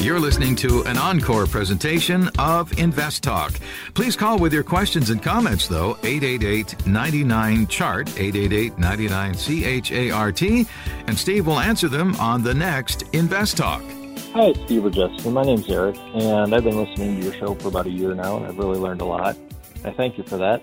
[0.06, 3.54] You're listening to an encore presentation of Invest Talk.
[3.96, 9.34] Please call with your questions and comments, though, 888 99 Chart, 888 99
[9.82, 10.42] CHART,
[11.08, 13.82] and Steve will answer them on the next Invest Talk.
[14.34, 15.34] Hi, Steve or Justin.
[15.34, 18.38] My name's Eric, and I've been listening to your show for about a year now,
[18.38, 19.36] and I've really learned a lot.
[19.84, 20.62] I thank you for that.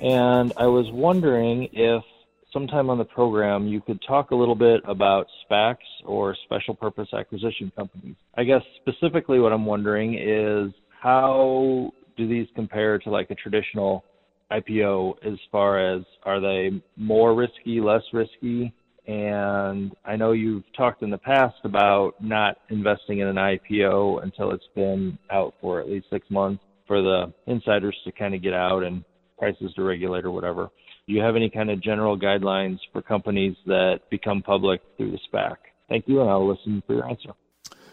[0.00, 2.04] And I was wondering if
[2.52, 7.08] sometime on the program you could talk a little bit about SPACs or special purpose
[7.12, 8.16] acquisition companies.
[8.36, 14.04] I guess specifically what I'm wondering is how do these compare to like a traditional
[14.50, 18.72] IPO as far as are they more risky, less risky?
[19.06, 24.50] And I know you've talked in the past about not investing in an IPO until
[24.50, 28.52] it's been out for at least six months for the insiders to kind of get
[28.52, 29.04] out and
[29.38, 30.70] prices to regulate or whatever.
[31.06, 35.18] Do you have any kind of general guidelines for companies that become public through the
[35.32, 35.56] SPAC?
[35.88, 37.30] Thank you, and I'll listen for your answer.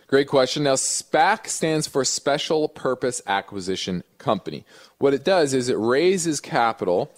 [0.07, 0.63] Great question.
[0.63, 4.65] Now, SPAC stands for Special Purpose Acquisition Company.
[4.97, 7.11] What it does is it raises capital,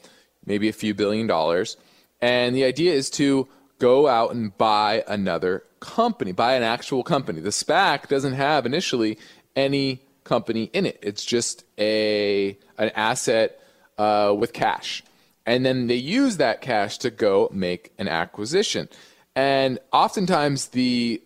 [0.45, 1.77] maybe a few billion dollars,
[2.21, 3.47] and the idea is to
[3.79, 7.39] go out and buy another company, buy an actual company.
[7.39, 9.17] The SPAC doesn't have initially
[9.55, 10.99] any company in it.
[11.01, 13.61] It's just a an asset
[13.97, 15.03] uh, with cash,
[15.45, 18.89] and then they use that cash to go make an acquisition.
[19.35, 21.21] And oftentimes the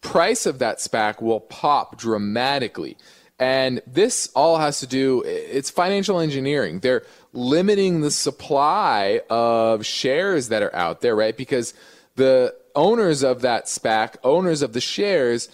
[0.00, 2.96] price of that SPAC will pop dramatically.
[3.38, 6.80] And this all has to do, it's financial engineering.
[6.80, 7.02] They're
[7.32, 11.36] limiting the supply of shares that are out there, right?
[11.36, 11.74] Because
[12.14, 15.48] the owners of that SPAC, owners of the shares,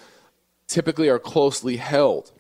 [0.69, 2.31] typically are closely held.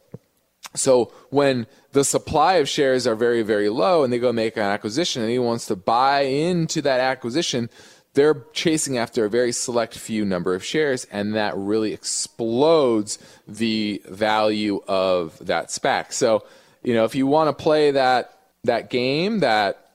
[0.74, 4.62] So when the supply of shares are very, very low and they go make an
[4.62, 7.68] acquisition and he wants to buy into that acquisition,
[8.14, 13.18] they're chasing after a very select few number of shares, and that really explodes
[13.48, 16.12] the value of that SPAC.
[16.12, 16.44] So,
[16.82, 19.88] you know, if you want to play that that game, that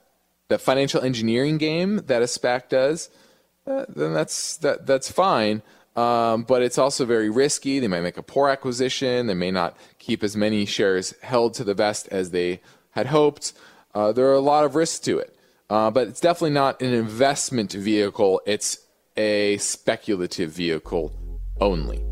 [0.49, 3.09] that financial engineering game that a SPAC does,
[3.67, 5.61] uh, then that's that that's fine.
[5.97, 7.79] Um, but it's also very risky.
[7.79, 9.25] They might make a poor acquisition.
[9.25, 13.53] They may not keep as many shares held to the vest as they had hoped.
[13.95, 15.35] Uh, there are a lot of risks to it.
[15.69, 18.41] Uh, but it's definitely not an investment vehicle.
[18.45, 18.77] It's
[19.17, 21.11] a speculative vehicle
[21.59, 22.03] only.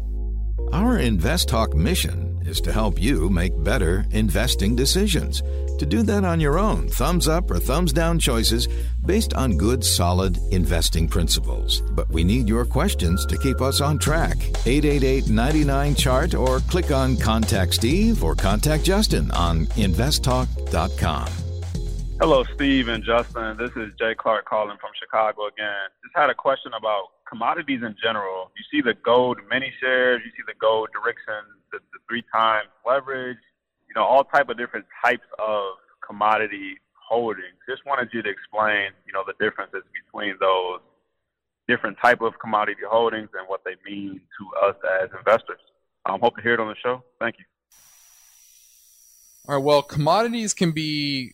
[0.74, 5.42] Our Invest Talk mission is to help you make better investing decisions.
[5.80, 8.68] To do that on your own, thumbs up or thumbs down choices
[9.06, 11.82] based on good, solid investing principles.
[11.82, 14.38] But we need your questions to keep us on track.
[14.66, 21.28] 888 99 Chart or click on Contact Steve or Contact Justin on investtalk.com.
[22.18, 23.58] Hello, Steve and Justin.
[23.58, 25.92] This is Jay Clark calling from Chicago again.
[26.02, 28.52] Just had a question about commodities in general.
[28.56, 31.44] You see the gold mini shares, you see the gold Direxion,
[31.76, 33.44] the, the three times leverage,
[33.88, 37.60] you know, all type of different types of commodity holdings.
[37.70, 40.80] Just wanted you to explain, you know, the differences between those
[41.68, 45.60] different type of commodity holdings and what they mean to us as investors.
[46.06, 47.04] Um, hope to hear it on the show.
[47.20, 47.46] Thank you.
[49.48, 49.64] All right.
[49.64, 51.34] Well, commodities can be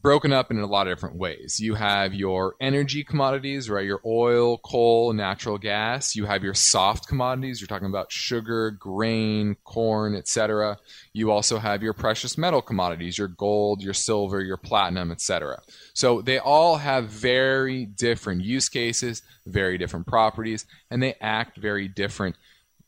[0.00, 1.58] broken up in a lot of different ways.
[1.58, 3.84] You have your energy commodities, right?
[3.84, 6.14] Your oil, coal, natural gas.
[6.14, 7.60] You have your soft commodities.
[7.60, 10.78] You're talking about sugar, grain, corn, etc.
[11.12, 15.60] You also have your precious metal commodities, your gold, your silver, your platinum, etc.
[15.94, 21.88] So they all have very different use cases, very different properties, and they act very
[21.88, 22.36] different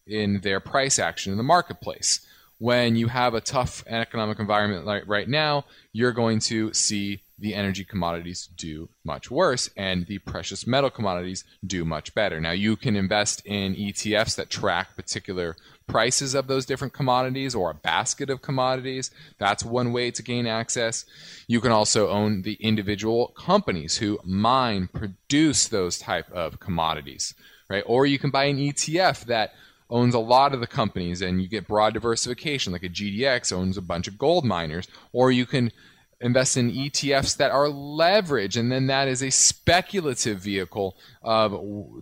[0.06, 2.26] in their price action in the marketplace
[2.60, 7.54] when you have a tough economic environment like right now, you're going to see the
[7.54, 12.38] energy commodities do much worse and the precious metal commodities do much better.
[12.38, 15.56] Now, you can invest in ETFs that track particular
[15.86, 19.10] prices of those different commodities or a basket of commodities.
[19.38, 21.06] That's one way to gain access.
[21.48, 27.32] You can also own the individual companies who mine, produce those type of commodities,
[27.70, 27.84] right?
[27.86, 29.54] Or you can buy an ETF that
[29.90, 33.76] owns a lot of the companies and you get broad diversification like a GDX owns
[33.76, 35.72] a bunch of gold miners or you can
[36.20, 41.52] invest in ETFs that are leverage and then that is a speculative vehicle of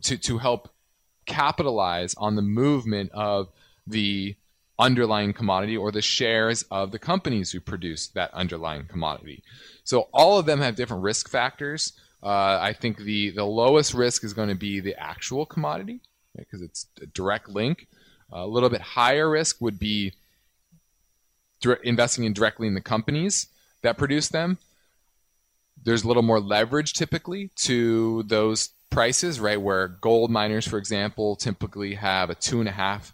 [0.02, 0.70] to to help
[1.26, 3.48] capitalize on the movement of
[3.86, 4.36] the
[4.78, 9.42] underlying commodity or the shares of the companies who produce that underlying commodity.
[9.84, 11.92] So all of them have different risk factors.
[12.22, 16.00] Uh, I think the the lowest risk is going to be the actual commodity
[16.38, 17.86] because it's a direct link.
[18.30, 20.12] a little bit higher risk would be
[21.82, 23.48] investing in directly in the companies
[23.82, 24.58] that produce them.
[25.82, 29.60] There's a little more leverage typically to those prices, right?
[29.60, 33.12] Where gold miners, for example, typically have a two and a half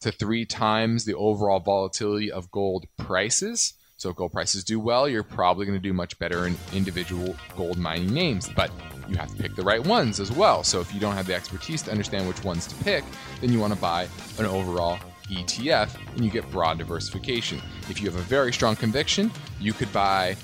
[0.00, 3.74] to three times the overall volatility of gold prices.
[4.02, 7.36] So if gold prices do well, you're probably going to do much better in individual
[7.56, 8.48] gold mining names.
[8.48, 8.72] But
[9.08, 10.64] you have to pick the right ones as well.
[10.64, 13.04] So if you don't have the expertise to understand which ones to pick,
[13.40, 14.08] then you want to buy
[14.40, 14.98] an overall
[15.28, 17.62] ETF and you get broad diversification.
[17.88, 19.30] If you have a very strong conviction,
[19.60, 20.36] you could buy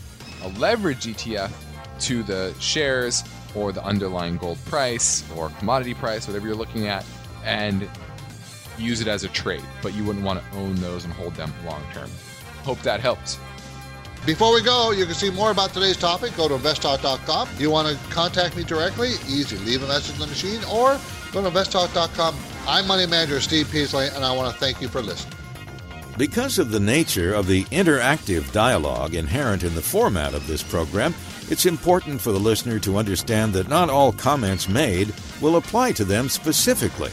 [0.44, 1.50] a leverage ETF
[2.02, 3.24] to the shares
[3.56, 7.04] or the underlying gold price or commodity price, whatever you're looking at,
[7.44, 7.90] and
[8.78, 9.64] use it as a trade.
[9.82, 12.08] But you wouldn't want to own those and hold them long term.
[12.64, 13.38] Hope that helps.
[14.26, 16.36] Before we go, you can see more about today's topic.
[16.36, 17.48] Go to investtalk.com.
[17.58, 19.12] You want to contact me directly?
[19.26, 19.56] Easy.
[19.58, 20.98] Leave a message in the machine or
[21.32, 22.36] go to investtalk.com.
[22.66, 25.34] I'm Money Manager Steve Peasley, and I want to thank you for listening.
[26.18, 31.14] Because of the nature of the interactive dialogue inherent in the format of this program,
[31.48, 36.04] it's important for the listener to understand that not all comments made will apply to
[36.04, 37.12] them specifically.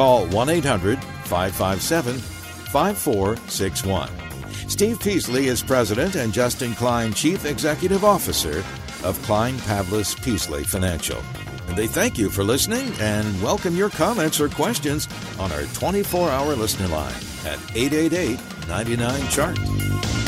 [0.00, 4.08] Call 1 800 557 5461.
[4.66, 8.64] Steve Peasley is president and Justin Klein, chief executive officer
[9.04, 11.22] of Klein Pavlis Peasley Financial.
[11.68, 15.06] And they thank you for listening and welcome your comments or questions
[15.38, 17.12] on our 24 hour listener line
[17.44, 20.19] at 888 99 Chart.